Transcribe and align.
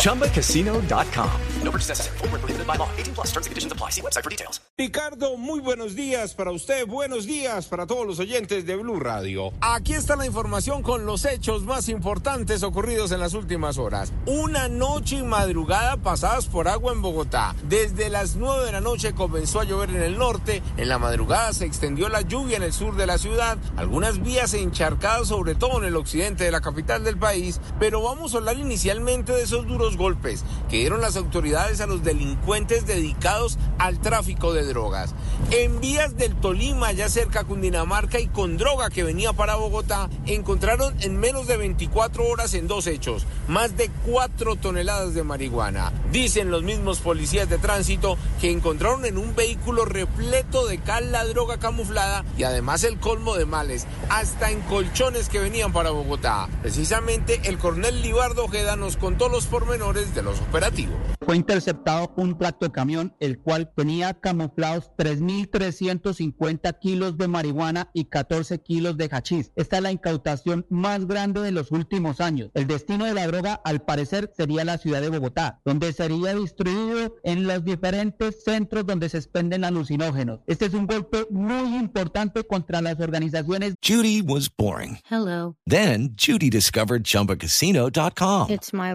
ChumbaCasino.com. 0.00 1.30
No 1.62 1.70
purchase 1.70 1.90
necessary. 1.90 2.18
Full 2.18 2.28
prohibited 2.28 2.66
by 2.66 2.76
law. 2.76 2.88
18 2.96 3.14
plus 3.14 3.28
terms 3.32 3.46
and 3.46 3.52
conditions 3.52 3.72
apply. 3.72 3.90
See 3.90 4.00
website 4.00 4.24
for 4.24 4.30
details. 4.30 4.60
Ricardo, 4.78 5.36
muy 5.36 5.60
buenos 5.60 5.94
días 5.94 6.32
para 6.32 6.52
usted. 6.52 6.86
Buenos 6.86 7.26
días 7.26 7.66
para 7.66 7.86
todos 7.86 8.06
los 8.06 8.18
oyentes 8.18 8.64
de 8.64 8.76
Blue 8.76 8.98
Radio. 8.98 9.52
Aquí 9.60 9.92
está 9.92 10.16
la 10.16 10.24
información 10.24 10.82
con 10.82 11.04
los 11.04 11.26
hechos 11.26 11.64
más 11.64 11.90
importantes 11.90 12.62
ocurridos 12.62 13.12
en 13.12 13.20
las 13.20 13.34
últimas 13.34 13.76
horas. 13.76 14.10
Una 14.24 14.68
noche 14.68 15.16
y 15.16 15.22
madrugada 15.22 15.98
pasadas 15.98 16.46
por 16.46 16.66
agua 16.66 16.92
en 16.92 17.02
Bogotá. 17.02 17.54
Desde 17.68 18.08
las 18.08 18.36
9 18.36 18.64
de 18.64 18.72
la 18.72 18.80
noche 18.80 19.12
comenzó 19.12 19.60
a 19.60 19.64
llover 19.64 19.90
en 19.90 20.02
el 20.02 20.16
norte. 20.16 20.62
En 20.78 20.88
la 20.88 20.98
madrugada 20.98 21.52
se 21.52 21.66
extendió 21.66 22.08
la 22.08 22.22
lluvia 22.22 22.56
en 22.56 22.62
el 22.62 22.72
sur 22.72 22.96
de 22.96 23.06
la 23.06 23.18
ciudad. 23.18 23.58
Algunas 23.76 24.22
vías 24.22 24.54
encharcadas, 24.54 25.28
sobre 25.28 25.54
todo 25.54 25.78
en 25.78 25.84
el 25.84 25.96
occidente 25.96 26.44
de 26.44 26.52
la 26.52 26.62
capital 26.62 27.04
del 27.04 27.18
país. 27.18 27.60
Pero 27.78 28.00
vamos 28.00 28.32
a 28.32 28.38
hablar 28.38 28.56
inicialmente 28.56 29.34
de 29.34 29.39
esos 29.42 29.66
duros 29.66 29.96
golpes 29.96 30.44
que 30.68 30.78
dieron 30.78 31.00
las 31.00 31.16
autoridades 31.16 31.80
a 31.80 31.86
los 31.86 32.02
delincuentes 32.02 32.86
dedicados 32.86 33.58
al 33.78 34.00
tráfico 34.00 34.52
de 34.52 34.64
drogas. 34.64 35.14
En 35.50 35.80
vías 35.80 36.16
del 36.16 36.34
Tolima, 36.36 36.92
ya 36.92 37.08
cerca 37.08 37.40
a 37.40 37.44
Cundinamarca 37.44 38.20
y 38.20 38.28
con 38.28 38.56
droga 38.56 38.90
que 38.90 39.02
venía 39.02 39.32
para 39.32 39.56
Bogotá, 39.56 40.08
encontraron 40.26 40.94
en 41.00 41.16
menos 41.18 41.46
de 41.46 41.56
24 41.56 42.24
horas 42.26 42.54
en 42.54 42.68
dos 42.68 42.86
hechos 42.86 43.26
más 43.48 43.76
de 43.76 43.90
4 44.06 44.56
toneladas 44.56 45.14
de 45.14 45.24
marihuana. 45.24 45.92
Dicen 46.12 46.50
los 46.50 46.62
mismos 46.62 47.00
policías 47.00 47.48
de 47.48 47.58
tránsito 47.58 48.16
que 48.40 48.50
encontraron 48.50 49.04
en 49.04 49.18
un 49.18 49.34
vehículo 49.34 49.84
repleto 49.84 50.66
de 50.66 50.78
cal 50.78 51.12
la 51.12 51.24
droga 51.24 51.58
camuflada 51.58 52.24
y 52.36 52.44
además 52.44 52.84
el 52.84 52.98
colmo 52.98 53.36
de 53.36 53.46
males, 53.46 53.86
hasta 54.08 54.50
en 54.50 54.60
colchones 54.62 55.28
que 55.28 55.38
venían 55.38 55.72
para 55.72 55.90
Bogotá. 55.90 56.48
Precisamente 56.62 57.40
el 57.44 57.58
coronel 57.58 58.02
Libardo 58.02 58.44
Ojeda 58.44 58.76
nos 58.76 58.96
contó 58.96 59.28
los 59.30 59.46
pormenores 59.46 60.14
de 60.14 60.22
los 60.22 60.40
operativos. 60.40 60.94
Fue 61.24 61.36
interceptado 61.36 62.12
un 62.16 62.36
camión 62.72 63.14
el 63.20 63.38
cual 63.38 63.70
tenía 63.76 64.14
camuflados 64.14 64.90
3.350 64.98 66.78
kilos 66.80 67.16
de 67.18 67.28
marihuana 67.28 67.90
y 67.92 68.06
14 68.06 68.60
kilos 68.60 68.96
de 68.96 69.08
hachís. 69.10 69.52
Esta 69.54 69.76
es 69.76 69.82
la 69.82 69.92
incautación 69.92 70.66
más 70.70 71.06
grande 71.06 71.40
de 71.40 71.52
los 71.52 71.70
últimos 71.70 72.20
años. 72.20 72.50
El 72.54 72.66
destino 72.66 73.04
de 73.04 73.14
la 73.14 73.26
droga, 73.26 73.60
al 73.64 73.82
parecer, 73.82 74.32
sería 74.36 74.64
la 74.64 74.78
ciudad 74.78 75.00
de 75.00 75.08
Bogotá, 75.08 75.60
donde 75.64 75.92
sería 75.92 76.34
distribuido 76.34 77.16
en 77.22 77.46
los 77.46 77.64
diferentes 77.64 78.42
centros 78.42 78.86
donde 78.86 79.08
se 79.08 79.18
expenden 79.18 79.64
alucinógenos. 79.64 80.40
Este 80.46 80.66
es 80.66 80.74
un 80.74 80.86
golpe 80.86 81.26
muy 81.30 81.76
importante 81.76 82.44
contra 82.44 82.80
las 82.82 82.98
organizaciones. 83.00 83.74
Judy 83.86 84.22
was 84.22 84.48
boring. 84.48 84.98
Hello. 85.08 85.56
Then 85.66 86.16
Judy 86.16 86.50
discovered 86.50 87.04
chumbacasino.com. 87.04 88.50
It's 88.50 88.72
my 88.72 88.94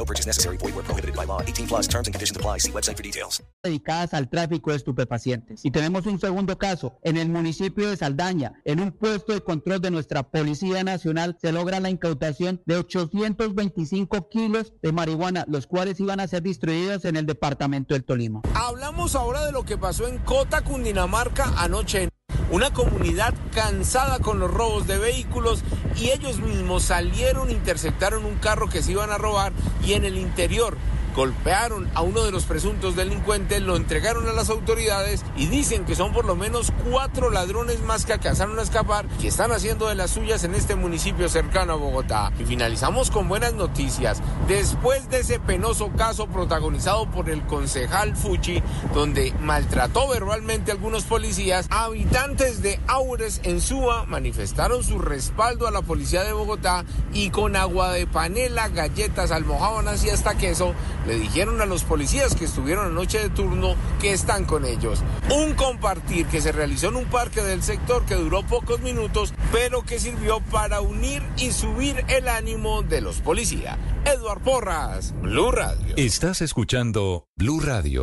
No 0.00 0.06
purchase 0.06 0.26
necessary. 0.26 0.56
Void 0.56 0.74
where 0.74 0.82
prohibited 0.82 1.14
by 1.14 1.26
law. 1.26 1.42
18 1.42 1.66
plus 1.66 1.86
terms 1.86 2.08
and 2.08 2.14
conditions 2.14 2.34
apply. 2.34 2.58
See 2.58 2.72
website 2.72 2.96
for 2.96 3.02
details. 3.02 3.42
Dedicadas 3.62 4.14
al 4.14 4.30
tráfico 4.30 4.70
de 4.70 4.78
estupefacientes. 4.78 5.62
Y 5.62 5.70
tenemos 5.70 6.06
un 6.06 6.18
segundo 6.18 6.56
caso. 6.56 6.98
En 7.02 7.18
el 7.18 7.28
municipio 7.28 7.90
de 7.90 7.98
Saldaña, 7.98 8.54
en 8.64 8.80
un 8.80 8.92
puesto 8.92 9.34
de 9.34 9.42
control 9.42 9.82
de 9.82 9.90
nuestra 9.90 10.22
Policía 10.22 10.82
Nacional, 10.84 11.36
se 11.38 11.52
logra 11.52 11.80
la 11.80 11.90
incautación 11.90 12.62
de 12.64 12.76
825 12.76 14.30
kilos 14.30 14.72
de 14.80 14.90
marihuana, 14.92 15.44
los 15.48 15.66
cuales 15.66 16.00
iban 16.00 16.20
a 16.20 16.28
ser 16.28 16.42
distribuidos 16.42 17.04
en 17.04 17.16
el 17.16 17.26
departamento 17.26 17.92
del 17.92 18.04
Tolima. 18.04 18.40
Hablamos 18.54 19.14
ahora 19.14 19.44
de 19.44 19.52
lo 19.52 19.64
que 19.64 19.76
pasó 19.76 20.08
en 20.08 20.16
Cota, 20.20 20.62
Cundinamarca, 20.62 21.52
anoche. 21.58 22.08
Una 22.50 22.72
comunidad 22.72 23.32
cansada 23.54 24.18
con 24.18 24.40
los 24.40 24.50
robos 24.50 24.88
de 24.88 24.98
vehículos 24.98 25.62
y 25.96 26.10
ellos 26.10 26.40
mismos 26.40 26.82
salieron, 26.82 27.48
interceptaron 27.48 28.24
un 28.24 28.34
carro 28.36 28.68
que 28.68 28.82
se 28.82 28.90
iban 28.90 29.10
a 29.10 29.18
robar 29.18 29.52
y 29.86 29.92
en 29.92 30.04
el 30.04 30.18
interior 30.18 30.76
golpearon 31.14 31.90
a 31.94 32.02
uno 32.02 32.22
de 32.22 32.30
los 32.30 32.44
presuntos 32.44 32.96
delincuentes, 32.96 33.60
lo 33.62 33.76
entregaron 33.76 34.28
a 34.28 34.32
las 34.32 34.50
autoridades 34.50 35.24
y 35.36 35.46
dicen 35.46 35.84
que 35.84 35.94
son 35.94 36.12
por 36.12 36.24
lo 36.24 36.36
menos 36.36 36.72
cuatro 36.88 37.30
ladrones 37.30 37.80
más 37.80 38.04
que 38.04 38.12
alcanzaron 38.12 38.58
a 38.58 38.62
escapar 38.62 39.06
que 39.20 39.28
están 39.28 39.52
haciendo 39.52 39.88
de 39.88 39.94
las 39.94 40.10
suyas 40.10 40.44
en 40.44 40.54
este 40.54 40.76
municipio 40.76 41.28
cercano 41.28 41.74
a 41.74 41.76
Bogotá. 41.76 42.32
Y 42.38 42.44
finalizamos 42.44 43.10
con 43.10 43.28
buenas 43.28 43.54
noticias. 43.54 44.22
Después 44.48 45.08
de 45.10 45.20
ese 45.20 45.40
penoso 45.40 45.90
caso 45.96 46.26
protagonizado 46.26 47.10
por 47.10 47.30
el 47.30 47.42
concejal 47.46 48.16
Fuchi, 48.16 48.62
donde 48.94 49.32
maltrató 49.40 50.08
verbalmente 50.08 50.70
a 50.70 50.74
algunos 50.74 51.04
policías, 51.04 51.66
habitantes 51.70 52.62
de 52.62 52.80
Aures 52.86 53.40
en 53.44 53.60
Suba 53.60 54.04
manifestaron 54.06 54.84
su 54.84 54.98
respaldo 54.98 55.66
a 55.66 55.70
la 55.70 55.82
policía 55.82 56.24
de 56.24 56.32
Bogotá 56.32 56.84
y 57.12 57.30
con 57.30 57.56
agua 57.56 57.92
de 57.92 58.06
panela, 58.06 58.68
galletas, 58.68 59.30
almohábanas 59.30 60.04
y 60.04 60.10
hasta 60.10 60.36
queso 60.36 60.74
le 61.06 61.18
dijeron 61.18 61.60
a 61.60 61.66
los 61.66 61.84
policías 61.84 62.34
que 62.34 62.44
estuvieron 62.44 62.86
anoche 62.86 63.18
de 63.18 63.30
turno 63.30 63.74
que 64.00 64.12
están 64.12 64.44
con 64.44 64.64
ellos. 64.64 65.02
Un 65.34 65.54
compartir 65.54 66.26
que 66.26 66.40
se 66.40 66.52
realizó 66.52 66.88
en 66.88 66.96
un 66.96 67.06
parque 67.06 67.42
del 67.42 67.62
sector 67.62 68.04
que 68.04 68.14
duró 68.14 68.42
pocos 68.42 68.80
minutos, 68.80 69.34
pero 69.52 69.82
que 69.82 69.98
sirvió 69.98 70.40
para 70.40 70.80
unir 70.80 71.22
y 71.36 71.52
subir 71.52 72.04
el 72.08 72.28
ánimo 72.28 72.82
de 72.82 73.00
los 73.00 73.20
policías. 73.20 73.78
Eduard 74.04 74.42
Porras, 74.42 75.14
Blue 75.20 75.50
Radio. 75.50 75.94
Estás 75.96 76.40
escuchando 76.40 77.26
Blue 77.36 77.60
Radio. 77.60 78.02